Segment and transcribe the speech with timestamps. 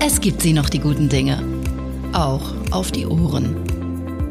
[0.00, 1.42] Es gibt sie noch, die guten Dinge.
[2.12, 3.56] Auch auf die Ohren.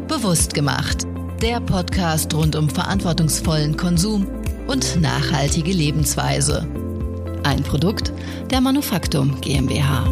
[0.07, 1.05] Bewusst gemacht.
[1.41, 4.27] Der Podcast rund um verantwortungsvollen Konsum
[4.67, 6.65] und nachhaltige Lebensweise.
[7.43, 8.13] Ein Produkt
[8.49, 10.05] der Manufaktum GmbH.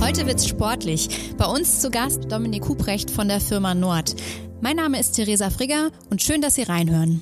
[0.00, 1.08] Heute wird's sportlich.
[1.38, 4.14] Bei uns zu Gast Dominik Huprecht von der Firma Nord.
[4.64, 7.20] Mein Name ist Theresa Frigger und schön, dass Sie reinhören.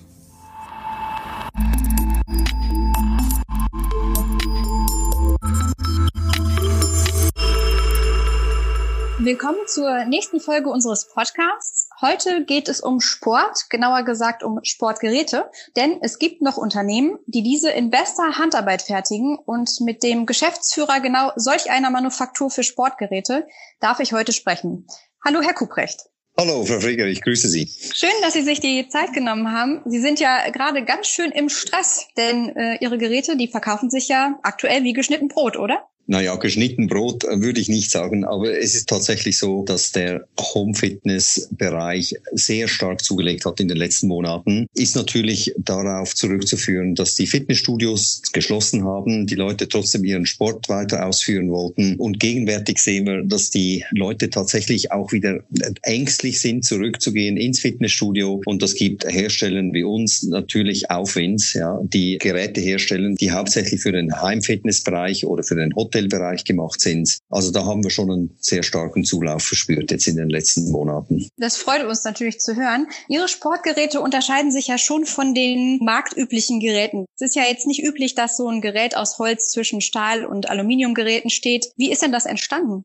[9.21, 11.89] Willkommen zur nächsten Folge unseres Podcasts.
[12.03, 17.43] Heute geht es um Sport, genauer gesagt um Sportgeräte, denn es gibt noch Unternehmen, die
[17.43, 23.49] diese in bester Handarbeit fertigen und mit dem Geschäftsführer genau solch einer Manufaktur für Sportgeräte
[23.81, 24.87] darf ich heute sprechen.
[25.25, 26.11] Hallo, Herr Kuprecht.
[26.39, 27.69] Hallo, Frau Frieger, ich grüße Sie.
[27.93, 29.83] Schön, dass Sie sich die Zeit genommen haben.
[29.85, 34.09] Sie sind ja gerade ganz schön im Stress, denn äh, Ihre Geräte, die verkaufen sich
[34.09, 35.89] ja aktuell wie geschnitten Brot, oder?
[36.11, 40.27] Naja, geschnitten Brot äh, würde ich nicht sagen, aber es ist tatsächlich so, dass der
[40.41, 44.67] Home-Fitness-Bereich sehr stark zugelegt hat in den letzten Monaten.
[44.75, 51.07] Ist natürlich darauf zurückzuführen, dass die Fitnessstudios geschlossen haben, die Leute trotzdem ihren Sport weiter
[51.07, 51.95] ausführen wollten.
[51.95, 55.45] Und gegenwärtig sehen wir, dass die Leute tatsächlich auch wieder
[55.83, 58.43] ängstlich sind, zurückzugehen ins Fitnessstudio.
[58.47, 63.93] Und das gibt Herstellern wie uns natürlich Aufwind, ja, die Geräte herstellen, die hauptsächlich für
[63.93, 67.19] den Heimfitnessbereich oder für den Hotel Hotelbereich gemacht sind.
[67.29, 71.29] Also da haben wir schon einen sehr starken Zulauf verspürt jetzt in den letzten Monaten.
[71.37, 72.89] Das freut uns natürlich zu hören.
[73.09, 77.07] Ihre Sportgeräte unterscheiden sich ja schon von den marktüblichen Geräten.
[77.17, 80.49] Es ist ja jetzt nicht üblich, dass so ein Gerät aus Holz zwischen Stahl- und
[80.49, 81.71] Aluminiumgeräten steht.
[81.77, 82.85] Wie ist denn das entstanden?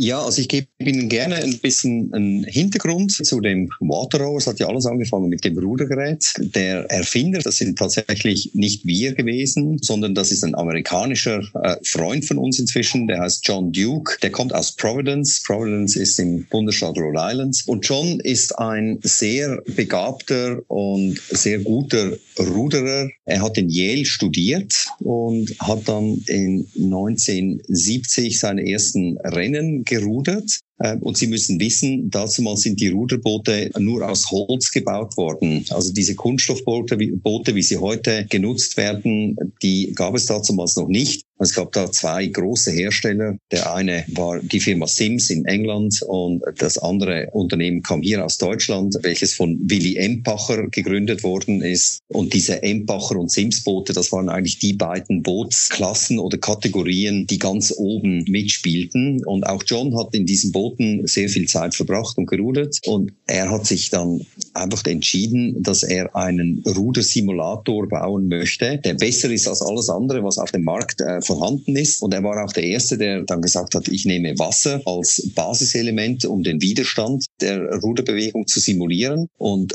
[0.00, 4.38] Ja, also ich gebe Ihnen gerne ein bisschen einen Hintergrund zu dem Waterrower.
[4.38, 6.34] Es hat ja alles angefangen mit dem Rudergerät.
[6.38, 12.24] Der Erfinder, das sind tatsächlich nicht wir gewesen, sondern das ist ein amerikanischer äh, Freund
[12.24, 14.18] von uns inzwischen, der heißt John Duke.
[14.22, 15.42] Der kommt aus Providence.
[15.44, 17.64] Providence ist im Bundesstaat Rhode Island.
[17.66, 23.08] Und John ist ein sehr begabter und sehr guter Ruderer.
[23.24, 30.60] Er hat in Yale studiert und hat dann in 1970 seine ersten Rennen gerudert.
[30.82, 35.64] Ähm, und Sie müssen wissen, dazu mal sind die Ruderboote nur aus Holz gebaut worden.
[35.70, 41.24] Also diese Kunststoffboote, Boote, wie sie heute genutzt werden, die gab es damals noch nicht.
[41.40, 43.36] Es gab da zwei große Hersteller.
[43.52, 48.38] Der eine war die Firma Sims in England und das andere Unternehmen kam hier aus
[48.38, 52.00] Deutschland, welches von Willy Empacher gegründet worden ist.
[52.08, 57.38] Und diese Empacher und Sims Boote, das waren eigentlich die beiden Bootsklassen oder Kategorien, die
[57.38, 59.24] ganz oben mitspielten.
[59.24, 62.78] Und auch John hat in diesen Booten sehr viel Zeit verbracht und gerudert.
[62.86, 64.24] Und er hat sich dann
[64.54, 70.38] einfach entschieden, dass er einen Rudersimulator bauen möchte, der besser ist als alles andere, was
[70.38, 72.02] auf dem Markt äh, vorhanden ist.
[72.02, 76.24] Und er war auch der Erste, der dann gesagt hat, ich nehme Wasser als Basiselement,
[76.24, 79.28] um den Widerstand der Ruderbewegung zu simulieren.
[79.38, 79.74] Und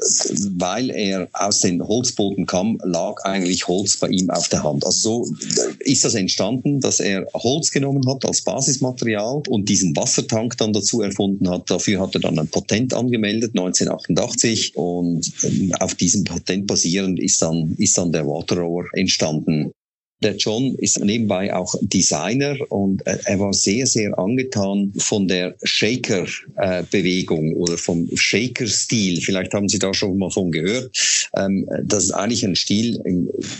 [0.57, 4.85] weil er aus den Holzbooten kam, lag eigentlich Holz bei ihm auf der Hand.
[4.85, 5.35] Also so
[5.79, 11.01] ist das entstanden, dass er Holz genommen hat als Basismaterial und diesen Wassertank dann dazu
[11.01, 11.69] erfunden hat.
[11.69, 14.75] Dafür hat er dann ein Patent angemeldet, 1988.
[14.75, 15.31] Und
[15.79, 19.71] auf diesem Patent basierend ist dann, ist dann der Water Rower entstanden.
[20.23, 25.55] Der John ist nebenbei auch Designer und äh, er war sehr, sehr angetan von der
[25.63, 29.21] Shaker-Bewegung oder vom Shaker-Stil.
[29.21, 30.91] Vielleicht haben Sie da schon mal von gehört.
[31.35, 33.01] Ähm, das ist eigentlich ein Stil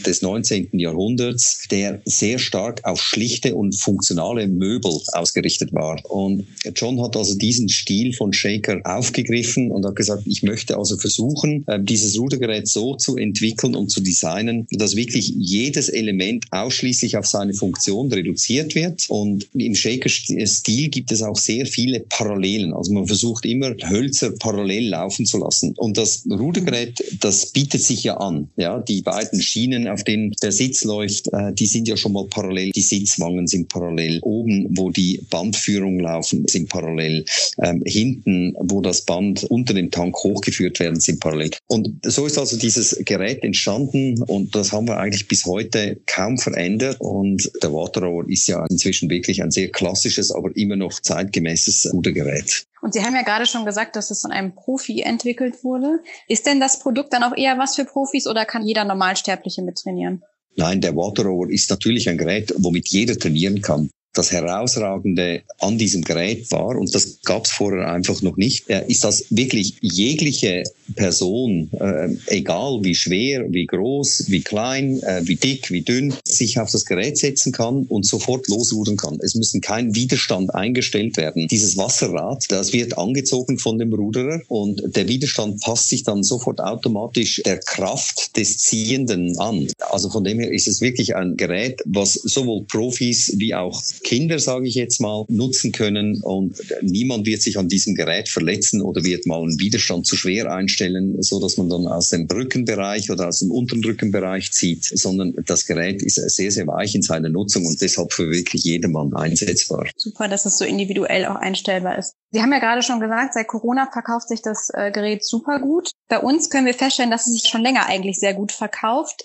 [0.06, 0.70] des 19.
[0.80, 6.00] Jahrhunderts, der sehr stark auf schlichte und funktionale Möbel ausgerichtet war.
[6.10, 10.98] Und John hat also diesen Stil von Shaker aufgegriffen und hat gesagt, ich möchte also
[10.98, 17.18] versuchen, äh, dieses Rudergerät so zu entwickeln und zu designen, dass wirklich jedes Element ausschließlich
[17.18, 19.06] auf seine Funktion reduziert wird.
[19.10, 22.74] Und im Shaker-Stil gibt es auch sehr viele Parallelen.
[22.74, 25.74] Also man versucht immer Hölzer parallel laufen zu lassen.
[25.78, 28.50] Und das Rudergerät, das bietet sich ja an.
[28.56, 32.26] Ja, die beiden Schienen, auf denen der Sitz läuft, äh, die sind ja schon mal
[32.28, 32.72] parallel.
[32.72, 34.20] Die Sitzwangen sind parallel.
[34.22, 37.26] Oben, wo die Bandführung laufen, sind parallel.
[37.62, 41.52] Ähm, hinten, wo das Band unter dem Tank hochgeführt werden, sind parallel.
[41.68, 46.38] Und so ist also dieses Gerät entstanden und das haben wir eigentlich bis heute kaum
[46.44, 51.92] verändert und der Waterrower ist ja inzwischen wirklich ein sehr klassisches, aber immer noch zeitgemäßes
[51.94, 52.66] Rudergerät.
[52.82, 56.02] Und Sie haben ja gerade schon gesagt, dass es von einem Profi entwickelt wurde.
[56.28, 60.22] Ist denn das Produkt dann auch eher was für Profis oder kann jeder Normalsterbliche mittrainieren?
[60.56, 63.90] Nein, der Waterrower ist natürlich ein Gerät, womit jeder trainieren kann.
[64.14, 69.04] Das Herausragende an diesem Gerät war, und das gab es vorher einfach noch nicht, ist,
[69.04, 70.64] dass wirklich jegliche
[70.96, 76.60] Person, äh, egal wie schwer, wie groß, wie klein, äh, wie dick, wie dünn, sich
[76.60, 79.18] auf das Gerät setzen kann und sofort losrudern kann.
[79.22, 81.48] Es müssen kein Widerstand eingestellt werden.
[81.48, 86.60] Dieses Wasserrad, das wird angezogen von dem Ruderer und der Widerstand passt sich dann sofort
[86.60, 89.68] automatisch der Kraft des Ziehenden an.
[89.90, 94.40] Also von dem her ist es wirklich ein Gerät, was sowohl Profis wie auch Kinder,
[94.40, 99.04] sage ich jetzt mal, nutzen können und niemand wird sich an diesem Gerät verletzen oder
[99.04, 103.28] wird mal einen Widerstand zu schwer einstellen, so dass man dann aus dem Rückenbereich oder
[103.28, 107.66] aus dem unteren Rückenbereich zieht, sondern das Gerät ist sehr, sehr weich in seiner Nutzung
[107.66, 109.88] und deshalb für wirklich jedermann einsetzbar.
[109.96, 112.16] Super, dass es so individuell auch einstellbar ist.
[112.32, 115.92] Sie haben ja gerade schon gesagt, seit Corona verkauft sich das äh, Gerät super gut.
[116.10, 119.24] Bei uns können wir feststellen, dass es sich schon länger eigentlich sehr gut verkauft.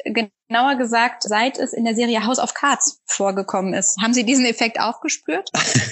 [0.48, 3.98] Genauer gesagt, seit es in der Serie House of Cards vorgekommen ist.
[4.00, 4.98] Haben Sie diesen Effekt auch?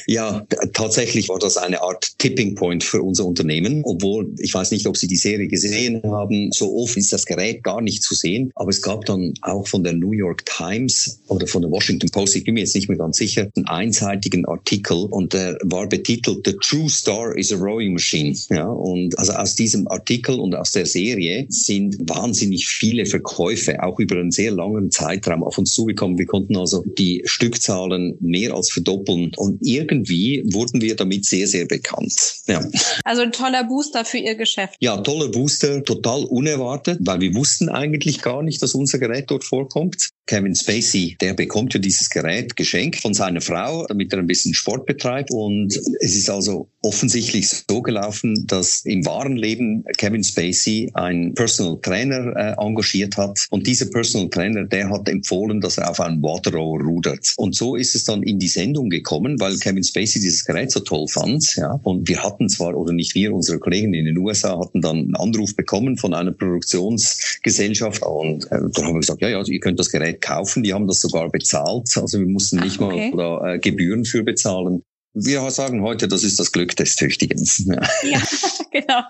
[0.09, 3.83] Ja, tatsächlich war das eine Art Tipping Point für unser Unternehmen.
[3.85, 7.65] Obwohl, ich weiß nicht, ob Sie die Serie gesehen haben, so oft ist das Gerät
[7.65, 8.53] gar nicht zu sehen.
[8.55, 12.37] Aber es gab dann auch von der New York Times oder von der Washington Post,
[12.37, 16.47] ich bin mir jetzt nicht mehr ganz sicher, einen einseitigen Artikel und der war betitelt
[16.47, 18.37] The True Star is a Rowing Machine.
[18.51, 23.99] Ja, und also aus diesem Artikel und aus der Serie sind wahnsinnig viele Verkäufe, auch
[23.99, 26.19] über einen sehr langen Zeitraum auf uns zugekommen.
[26.19, 31.67] Wir konnten also die Stückzahlen mehr als verdoppeln und irgendwie wurden wir damit sehr, sehr
[31.67, 32.15] bekannt.
[32.47, 32.65] Ja.
[33.05, 34.77] Also ein toller Booster für Ihr Geschäft.
[34.81, 39.45] Ja, toller Booster, total unerwartet, weil wir wussten eigentlich gar nicht, dass unser Gerät dort
[39.45, 40.11] vorkommt.
[40.27, 44.55] Kevin Spacey, der bekommt ja dieses Gerät geschenkt von seiner Frau, damit er ein bisschen
[44.55, 45.31] Sport betreibt.
[45.31, 51.79] Und es ist also offensichtlich so gelaufen, dass im wahren Leben Kevin Spacey einen Personal
[51.81, 53.47] Trainer äh, engagiert hat.
[53.51, 57.35] Und dieser Personal Trainer, der hat empfohlen, dass er auf einen Waterrower rudert.
[57.37, 60.81] Und so ist es dann in die Sendung gekommen, weil Kevin Spacey dieses Gerät so
[60.81, 61.57] toll fand.
[61.57, 61.79] Ja.
[61.85, 65.17] Und wir hatten zwar, oder nicht wir, unsere Kollegen in den USA hatten dann einen
[65.17, 68.03] Anruf bekommen von einer Produktionsgesellschaft.
[68.03, 70.63] Und äh, dann haben wir gesagt, ja, ja, ihr könnt das Gerät kaufen.
[70.63, 71.89] Die haben das sogar bezahlt.
[71.97, 73.13] Also wir mussten nicht Ach, okay.
[73.15, 74.83] mal da, äh, Gebühren für bezahlen.
[75.19, 77.43] Wir sagen heute, das ist das Glück des Tüchtigen.
[77.67, 78.23] Ja, ja
[78.71, 79.03] genau.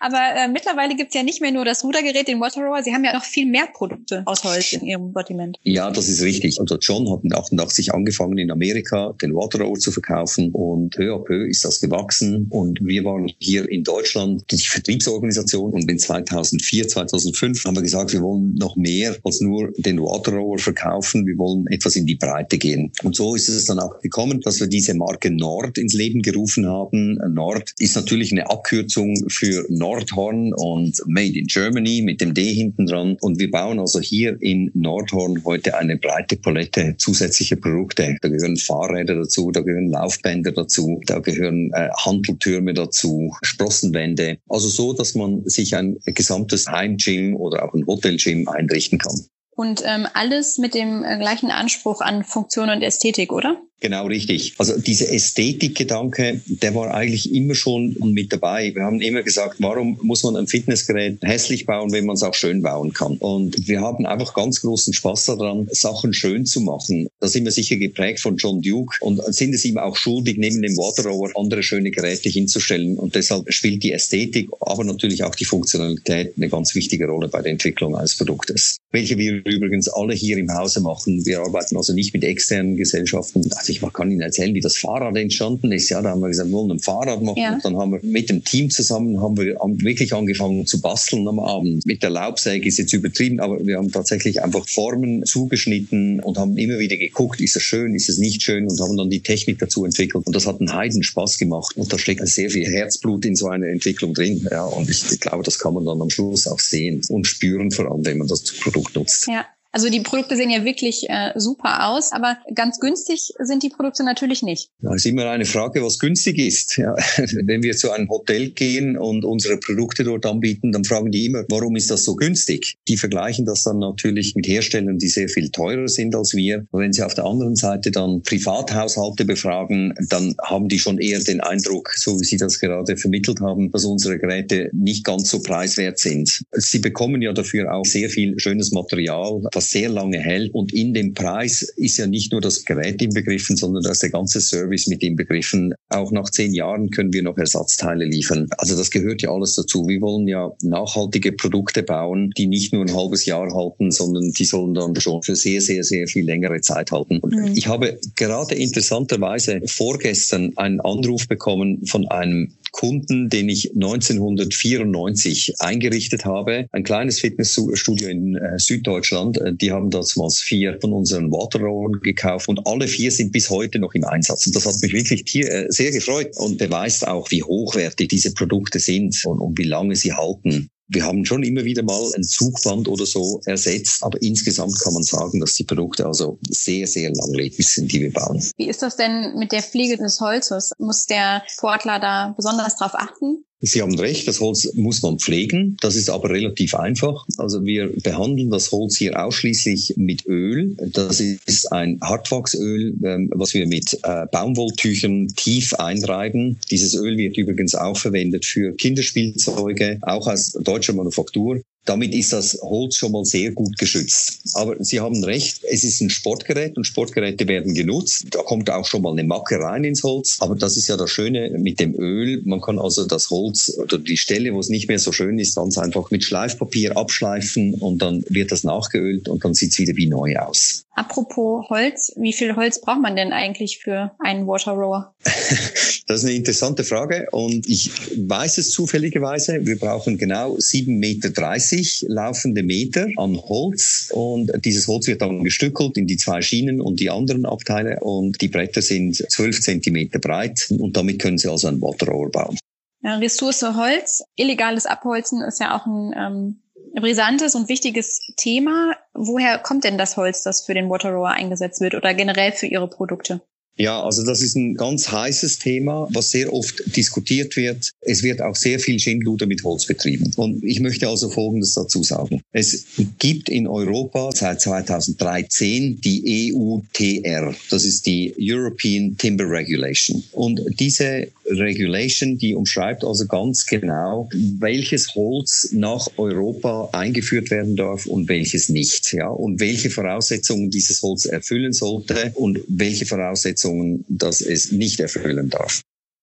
[0.00, 3.14] Aber äh, mittlerweile gibt's ja nicht mehr nur das Rudergerät, den Water Sie haben ja
[3.14, 5.58] noch viel mehr Produkte aus Holz in Ihrem Sortiment.
[5.62, 6.60] Ja, das ist richtig.
[6.60, 11.22] Also John hat in 88 angefangen in Amerika den Water zu verkaufen und peu à
[11.22, 16.88] peu ist das gewachsen und wir waren hier in Deutschland die Vertriebsorganisation und in 2004,
[16.88, 21.26] 2005 haben wir gesagt, wir wollen noch mehr als nur den Water verkaufen.
[21.26, 22.92] Wir wollen etwas in die Breite gehen.
[23.02, 26.66] Und so ist es dann auch gekommen, dass wir diese Marke Nord ins Leben gerufen
[26.66, 27.18] haben.
[27.34, 32.86] Nord ist natürlich eine Abkürzung für Nordhorn und Made in Germany mit dem D hinten
[32.86, 33.16] dran.
[33.20, 38.16] Und wir bauen also hier in Nordhorn heute eine breite Palette zusätzlicher Produkte.
[38.20, 44.38] Da gehören Fahrräder dazu, da gehören Laufbänder dazu, da gehören äh, Handeltürme dazu, Sprossenwände.
[44.48, 49.26] Also so, dass man sich ein gesamtes Heimgym oder auch ein Hotelgym einrichten kann.
[49.56, 53.60] Und ähm, alles mit dem äh, gleichen Anspruch an Funktion und Ästhetik, oder?
[53.80, 54.54] Genau richtig.
[54.58, 58.74] Also dieser Ästhetikgedanke, der war eigentlich immer schon mit dabei.
[58.74, 62.34] Wir haben immer gesagt, warum muss man ein Fitnessgerät hässlich bauen, wenn man es auch
[62.34, 63.16] schön bauen kann?
[63.16, 67.08] Und wir haben einfach ganz großen Spaß daran, Sachen schön zu machen.
[67.20, 70.60] Da sind wir sicher geprägt von John Duke und sind es ihm auch schuldig, neben
[70.60, 72.98] dem Waterrower andere schöne Geräte hinzustellen.
[72.98, 77.40] Und deshalb spielt die Ästhetik, aber natürlich auch die Funktionalität eine ganz wichtige Rolle bei
[77.40, 78.76] der Entwicklung eines Produktes.
[78.92, 81.24] Welche wir übrigens alle hier im Hause machen.
[81.24, 83.48] Wir arbeiten also nicht mit externen Gesellschaften.
[83.70, 85.88] Ich kann Ihnen erzählen, wie das Fahrrad entstanden ist.
[85.88, 87.40] Ja, da haben wir gesagt, wir wollen ein Fahrrad machen.
[87.40, 87.54] Ja.
[87.54, 91.38] Und dann haben wir mit dem Team zusammen haben wir wirklich angefangen zu basteln am
[91.38, 91.86] Abend.
[91.86, 96.56] Mit der Laubsäge ist jetzt übertrieben, aber wir haben tatsächlich einfach Formen zugeschnitten und haben
[96.56, 99.58] immer wieder geguckt, ist es schön, ist es nicht schön und haben dann die Technik
[99.58, 100.26] dazu entwickelt.
[100.26, 101.76] Und das hat einen heiden Spaß gemacht.
[101.76, 104.46] Und da steckt sehr viel Herzblut in so einer Entwicklung drin.
[104.50, 107.70] Ja, und ich, ich glaube, das kann man dann am Schluss auch sehen und spüren,
[107.70, 109.26] vor allem, wenn man das Produkt nutzt.
[109.26, 109.46] Ja.
[109.72, 114.04] Also die Produkte sehen ja wirklich äh, super aus, aber ganz günstig sind die Produkte
[114.04, 114.70] natürlich nicht.
[114.82, 116.76] Ja, ist immer eine Frage, was günstig ist.
[116.76, 116.94] Ja,
[117.44, 121.44] wenn wir zu einem Hotel gehen und unsere Produkte dort anbieten, dann fragen die immer,
[121.48, 122.76] warum ist das so günstig?
[122.88, 126.66] Die vergleichen das dann natürlich mit Herstellern, die sehr viel teurer sind als wir.
[126.72, 131.40] wenn sie auf der anderen Seite dann Privathaushalte befragen, dann haben die schon eher den
[131.40, 135.98] Eindruck, so wie Sie das gerade vermittelt haben, dass unsere Geräte nicht ganz so preiswert
[135.98, 136.42] sind.
[136.52, 140.54] Sie bekommen ja dafür auch sehr viel schönes Material das sehr lange hält.
[140.54, 144.10] Und in dem Preis ist ja nicht nur das Gerät inbegriffen, sondern da ist der
[144.10, 145.74] ganze Service mit inbegriffen.
[145.90, 148.48] Auch nach zehn Jahren können wir noch Ersatzteile liefern.
[148.56, 149.86] Also das gehört ja alles dazu.
[149.86, 154.44] Wir wollen ja nachhaltige Produkte bauen, die nicht nur ein halbes Jahr halten, sondern die
[154.44, 157.18] sollen dann schon für sehr, sehr, sehr viel längere Zeit halten.
[157.18, 157.52] Und mhm.
[157.54, 166.24] ich habe gerade interessanterweise vorgestern einen Anruf bekommen von einem Kunden, den ich 1994 eingerichtet
[166.24, 166.66] habe.
[166.72, 169.38] Ein kleines Fitnessstudio in äh, Süddeutschland.
[169.38, 173.78] Äh, die haben damals vier von unseren Waterrohren gekauft und alle vier sind bis heute
[173.78, 174.46] noch im Einsatz.
[174.46, 178.32] Und das hat mich wirklich hier, äh, sehr gefreut und beweist auch, wie hochwertig diese
[178.32, 180.69] Produkte sind und, und wie lange sie halten.
[180.92, 185.04] Wir haben schon immer wieder mal ein Zugband oder so ersetzt, aber insgesamt kann man
[185.04, 188.42] sagen, dass die Produkte also sehr, sehr langlebig sind, die wir bauen.
[188.56, 190.72] Wie ist das denn mit der Pflege des Holzes?
[190.78, 193.44] Muss der Sportler da besonders drauf achten?
[193.62, 195.76] Sie haben recht, das Holz muss man pflegen.
[195.80, 197.26] Das ist aber relativ einfach.
[197.36, 200.76] Also wir behandeln das Holz hier ausschließlich mit Öl.
[200.94, 206.58] Das ist ein Hartwachsöl, ähm, was wir mit äh, Baumwolltüchern tief einreiben.
[206.70, 211.60] Dieses Öl wird übrigens auch verwendet für Kinderspielzeuge, auch aus deutscher Manufaktur.
[211.90, 214.42] Damit ist das Holz schon mal sehr gut geschützt.
[214.54, 218.28] Aber Sie haben recht, es ist ein Sportgerät und Sportgeräte werden genutzt.
[218.30, 220.36] Da kommt auch schon mal eine Macke rein ins Holz.
[220.38, 222.42] Aber das ist ja das Schöne mit dem Öl.
[222.44, 225.56] Man kann also das Holz oder die Stelle, wo es nicht mehr so schön ist,
[225.56, 229.96] ganz einfach mit Schleifpapier abschleifen und dann wird das nachgeölt und dann sieht es wieder
[229.96, 230.84] wie neu aus.
[231.00, 235.14] Apropos Holz, wie viel Holz braucht man denn eigentlich für einen Water Rower?
[235.24, 237.90] das ist eine interessante Frage und ich
[238.28, 239.64] weiß es zufälligerweise.
[239.64, 245.96] Wir brauchen genau 7,30 Meter laufende Meter an Holz und dieses Holz wird dann gestückelt
[245.96, 250.66] in die zwei Schienen und die anderen Abteile und die Bretter sind 12 Zentimeter breit
[250.68, 252.58] und damit können Sie also ein Waterrohr bauen.
[253.02, 256.60] Ja, Ressource Holz, illegales Abholzen ist ja auch ein ähm,
[256.94, 258.96] brisantes und wichtiges Thema.
[259.22, 262.88] Woher kommt denn das Holz, das für den Waterrower eingesetzt wird oder generell für Ihre
[262.88, 263.42] Produkte?
[263.76, 267.92] Ja, also das ist ein ganz heißes Thema, was sehr oft diskutiert wird.
[268.02, 270.32] Es wird auch sehr viel Schindluder mit Holz betrieben.
[270.36, 272.42] Und ich möchte also Folgendes dazu sagen.
[272.52, 272.84] Es
[273.18, 277.54] gibt in Europa seit 2013 die EUTR.
[277.70, 280.24] Das ist die European Timber Regulation.
[280.32, 284.28] Und diese Regulation, die umschreibt also ganz genau,
[284.58, 289.12] welches Holz nach Europa eingeführt werden darf und welches nicht.
[289.12, 295.50] Ja, und welche Voraussetzungen dieses Holz erfüllen sollte und welche Voraussetzungen dass es nicht erfüllen
[295.50, 295.82] darf.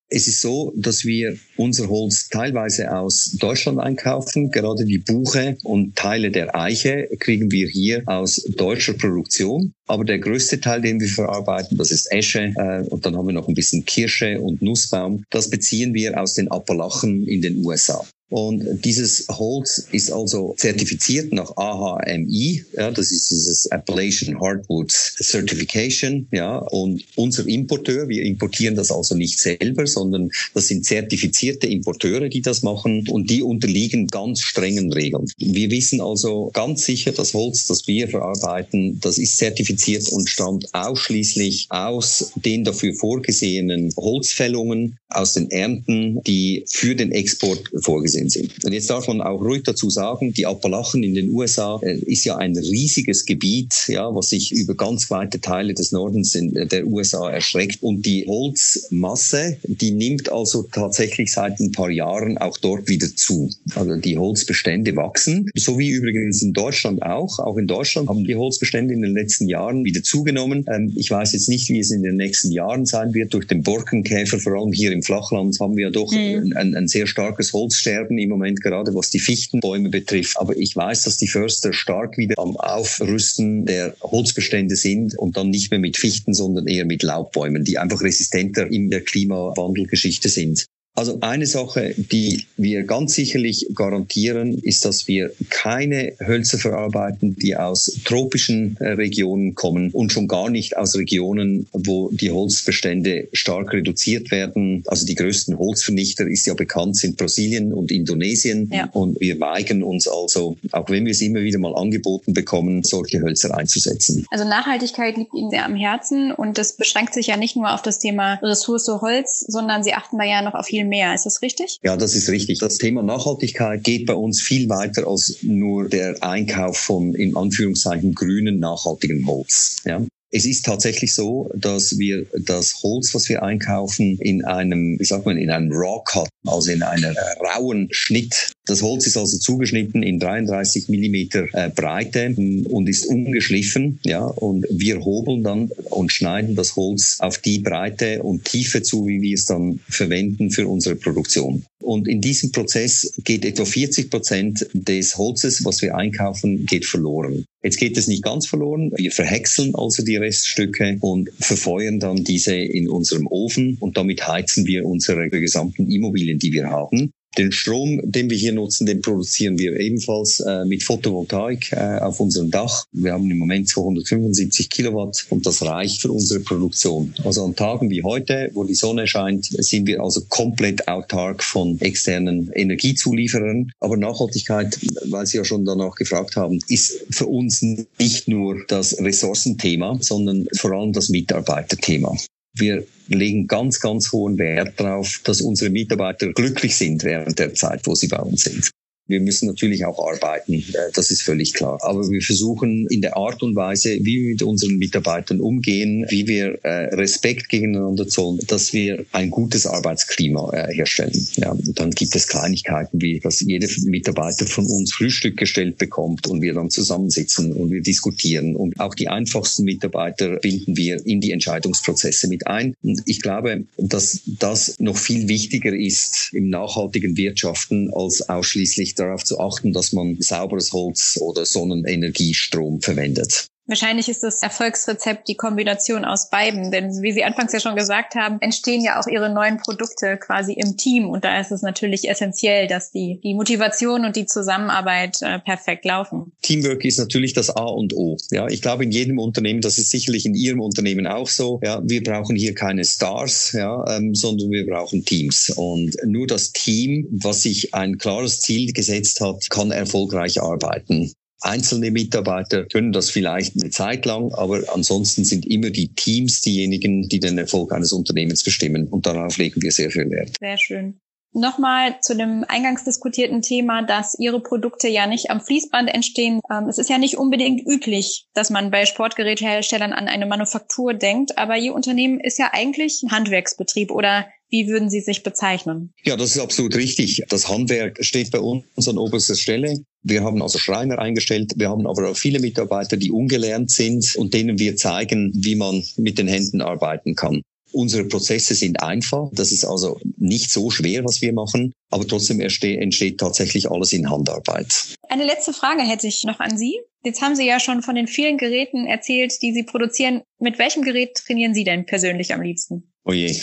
[0.10, 4.52] Es ist so, dass wir unser Holz teilweise aus Deutschland einkaufen.
[4.52, 9.74] Gerade die Buche und Teile der Eiche kriegen wir hier aus deutscher Produktion.
[9.86, 13.34] Aber der größte Teil, den wir verarbeiten, das ist Esche äh, und dann haben wir
[13.34, 15.24] noch ein bisschen Kirsche und Nussbaum.
[15.30, 18.06] Das beziehen wir aus den Appalachen in den USA.
[18.29, 26.27] Und dieses Holz ist also zertifiziert nach AHMI, ja, das ist dieses Appalachian Hardwood Certification,
[26.31, 32.27] ja, und unser Importeur, wir importieren das also nicht selber, sondern das sind zertifizierte Importeure,
[32.27, 33.07] die das machen.
[33.10, 35.25] Und die unterliegen ganz strengen Regeln.
[35.38, 40.74] Wir wissen also ganz sicher, das Holz, das wir verarbeiten, das ist zertifiziert und stammt
[40.74, 48.30] ausschließlich aus den dafür vorgesehenen Holzfällungen, aus den Ernten, die für den Export vorgesehen vorgesehen
[48.30, 48.66] sind.
[48.66, 52.26] Und jetzt darf man auch ruhig dazu sagen, die Appalachen in den USA äh, ist
[52.26, 56.68] ja ein riesiges Gebiet, ja, was sich über ganz weite Teile des Nordens in, äh,
[56.68, 57.82] der USA erstreckt.
[57.82, 63.50] Und die Holzmasse, die nimmt also tatsächlich seit ein paar Jahren auch dort wieder zu.
[63.76, 67.40] Also die Holzbestände wachsen, so wie übrigens in Deutschland auch.
[67.40, 70.66] Auch in Deutschland haben die Holzbestände in den letzten Jahren wieder zugenommen.
[70.72, 73.34] Ähm, ich weiß jetzt nicht, wie es in den nächsten Jahren sein wird.
[73.34, 76.54] Durch den Borkenkäfer, vor allem hier im Flachland, haben wir doch mhm.
[76.56, 80.38] ein, ein sehr starkes Holzsterben Sterben im Moment gerade, was die Fichtenbäume betrifft.
[80.40, 85.50] Aber ich weiß, dass die Förster stark wieder am Aufrüsten der Holzbestände sind und dann
[85.50, 90.66] nicht mehr mit Fichten, sondern eher mit Laubbäumen, die einfach resistenter in der Klimawandelgeschichte sind.
[90.98, 97.56] Also eine Sache, die wir ganz sicherlich garantieren, ist, dass wir keine Hölzer verarbeiten, die
[97.56, 103.74] aus tropischen äh, Regionen kommen und schon gar nicht aus Regionen, wo die Holzbestände stark
[103.74, 104.82] reduziert werden.
[104.88, 108.72] Also die größten Holzvernichter ist ja bekannt, sind Brasilien und Indonesien.
[108.74, 108.89] Ja.
[108.92, 113.22] Und wir weigern uns also, auch wenn wir es immer wieder mal angeboten bekommen, solche
[113.22, 114.25] Hölzer einzusetzen.
[114.32, 117.84] Also Nachhaltigkeit liegt Ihnen sehr am Herzen und das beschränkt sich ja nicht nur auf
[117.84, 121.13] das Thema Ressource Holz, sondern Sie achten da ja noch auf viel mehr.
[121.13, 121.79] Ist das richtig?
[121.84, 122.60] Ja, das ist richtig.
[122.60, 128.13] Das Thema Nachhaltigkeit geht bei uns viel weiter als nur der Einkauf von in Anführungszeichen
[128.13, 129.77] grünen nachhaltigen Holz.
[129.86, 130.06] Ja.
[130.29, 135.25] Es ist tatsächlich so, dass wir das Holz, was wir einkaufen, in einem, wie sagt
[135.25, 140.04] man, in einem Raw Cut, also in einer rauen Schnitt Das Holz ist also zugeschnitten
[140.04, 144.00] in 33 Millimeter äh, Breite und ist ungeschliffen.
[144.04, 149.08] Ja, und wir hobeln dann und schneiden das Holz auf die Breite und Tiefe zu,
[149.08, 151.64] wie wir es dann verwenden für unsere Produktion.
[151.80, 157.46] Und in diesem Prozess geht etwa 40 Prozent des Holzes, was wir einkaufen, geht verloren.
[157.64, 158.92] Jetzt geht es nicht ganz verloren.
[158.98, 164.66] Wir verhäckseln also die Reststücke und verfeuern dann diese in unserem Ofen und damit heizen
[164.66, 167.12] wir unsere gesamten Immobilien, die wir haben.
[167.38, 172.20] Den Strom, den wir hier nutzen, den produzieren wir ebenfalls äh, mit Photovoltaik äh, auf
[172.20, 172.86] unserem Dach.
[172.91, 177.13] Wir haben im Moment 275 Kilowatt und das reicht für unsere Produktion.
[177.24, 181.79] Also an Tagen wie heute, wo die Sonne scheint, sind wir also komplett autark von
[181.79, 183.72] externen Energiezulieferern.
[183.79, 189.00] Aber Nachhaltigkeit, weil Sie ja schon danach gefragt haben, ist für uns nicht nur das
[189.00, 192.17] Ressourcenthema, sondern vor allem das Mitarbeiterthema.
[192.54, 197.86] Wir legen ganz, ganz hohen Wert darauf, dass unsere Mitarbeiter glücklich sind während der Zeit,
[197.86, 198.72] wo sie bei uns sind.
[199.08, 201.78] Wir müssen natürlich auch arbeiten, äh, das ist völlig klar.
[201.82, 206.28] Aber wir versuchen in der Art und Weise, wie wir mit unseren Mitarbeitern umgehen, wie
[206.28, 211.28] wir äh, Respekt gegeneinander zollen, dass wir ein gutes Arbeitsklima äh, herstellen.
[211.36, 216.42] Ja, dann gibt es Kleinigkeiten, wie dass jeder Mitarbeiter von uns Frühstück gestellt bekommt und
[216.42, 218.56] wir dann zusammensitzen und wir diskutieren.
[218.56, 222.76] Und auch die einfachsten Mitarbeiter binden wir in die Entscheidungsprozesse mit ein.
[222.84, 229.24] Und ich glaube, dass das noch viel wichtiger ist im nachhaltigen Wirtschaften als ausschließlich darauf
[229.24, 233.48] zu achten, dass man sauberes Holz oder Sonnenenergiestrom verwendet.
[233.68, 238.16] Wahrscheinlich ist das Erfolgsrezept die Kombination aus beiden, denn wie Sie anfangs ja schon gesagt
[238.16, 242.10] haben, entstehen ja auch Ihre neuen Produkte quasi im Team und da ist es natürlich
[242.10, 246.32] essentiell, dass die, die Motivation und die Zusammenarbeit äh, perfekt laufen.
[246.42, 248.16] Teamwork ist natürlich das A und O.
[248.32, 251.60] Ja, ich glaube in jedem Unternehmen, das ist sicherlich in Ihrem Unternehmen auch so.
[251.62, 256.54] Ja, wir brauchen hier keine Stars, ja, ähm, sondern wir brauchen Teams und nur das
[256.54, 261.12] Team, was sich ein klares Ziel gesetzt hat, kann erfolgreich arbeiten.
[261.41, 267.08] Einzelne Mitarbeiter können das vielleicht eine Zeit lang, aber ansonsten sind immer die Teams diejenigen,
[267.08, 268.88] die den Erfolg eines Unternehmens bestimmen.
[268.88, 270.32] Und darauf legen wir sehr viel Wert.
[270.39, 271.00] Sehr schön.
[271.34, 276.39] Nochmal zu dem eingangs diskutierten Thema, dass Ihre Produkte ja nicht am Fließband entstehen.
[276.51, 281.38] Ähm, es ist ja nicht unbedingt üblich, dass man bei Sportgeräteherstellern an eine Manufaktur denkt,
[281.38, 285.94] aber Ihr Unternehmen ist ja eigentlich ein Handwerksbetrieb oder wie würden Sie sich bezeichnen?
[286.03, 287.24] Ja, das ist absolut richtig.
[287.29, 289.84] Das Handwerk steht bei uns an oberster Stelle.
[290.10, 291.54] Wir haben also Schreiner eingestellt.
[291.58, 295.84] Wir haben aber auch viele Mitarbeiter, die ungelernt sind und denen wir zeigen, wie man
[295.98, 297.42] mit den Händen arbeiten kann.
[297.74, 299.29] Unsere Prozesse sind einfach.
[299.34, 301.74] Das ist also nicht so schwer, was wir machen.
[301.92, 304.96] Aber trotzdem entsteht tatsächlich alles in Handarbeit.
[305.10, 306.79] Eine letzte Frage hätte ich noch an Sie.
[307.03, 310.22] Jetzt haben Sie ja schon von den vielen Geräten erzählt, die Sie produzieren.
[310.40, 312.94] Mit welchem Gerät trainieren Sie denn persönlich am liebsten?
[313.09, 313.33] Oh je.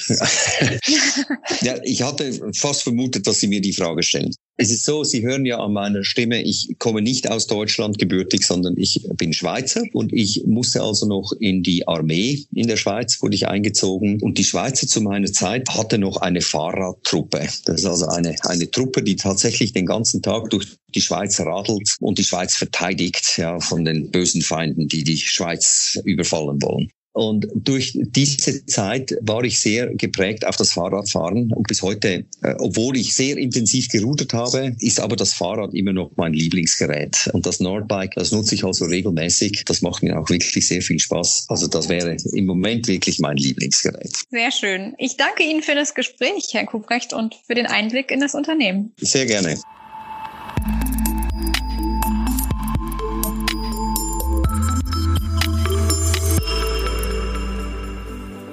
[1.62, 4.30] ja, ich hatte fast vermutet, dass Sie mir die Frage stellen.
[4.58, 8.46] Es ist so, Sie hören ja an meiner Stimme, ich komme nicht aus Deutschland gebürtig,
[8.46, 13.22] sondern ich bin Schweizer und ich musste also noch in die Armee in der Schweiz,
[13.22, 17.48] wurde ich eingezogen und die Schweizer zu meiner Zeit hatte noch eine Fahrradtruppe.
[17.64, 21.96] Das ist also eine, eine Truppe, die tatsächlich den ganzen Tag durch die Schweiz radelt
[22.00, 26.90] und die Schweiz verteidigt ja, von den bösen Feinden, die die Schweiz überfallen wollen.
[27.14, 31.52] Und durch diese Zeit war ich sehr geprägt auf das Fahrradfahren.
[31.52, 35.92] Und bis heute, äh, obwohl ich sehr intensiv gerudert habe, ist aber das Fahrrad immer
[35.92, 37.30] noch mein Lieblingsgerät.
[37.32, 39.62] Und das Nordbike, das nutze ich also regelmäßig.
[39.64, 41.46] Das macht mir auch wirklich sehr viel Spaß.
[41.48, 44.12] Also das wäre im Moment wirklich mein Lieblingsgerät.
[44.30, 44.94] Sehr schön.
[44.98, 48.92] Ich danke Ihnen für das Gespräch, Herr Kubrecht, und für den Einblick in das Unternehmen.
[49.00, 49.56] Sehr gerne.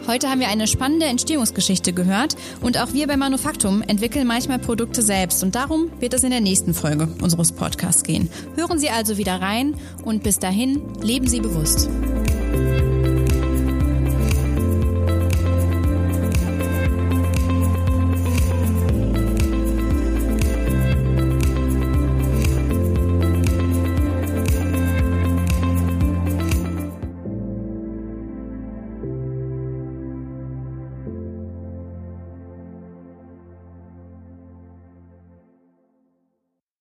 [0.07, 5.01] Heute haben wir eine spannende Entstehungsgeschichte gehört und auch wir bei Manufaktum entwickeln manchmal Produkte
[5.01, 8.29] selbst und darum wird es in der nächsten Folge unseres Podcasts gehen.
[8.55, 11.89] Hören Sie also wieder rein und bis dahin leben Sie bewusst.